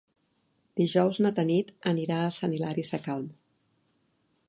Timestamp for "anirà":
1.93-2.19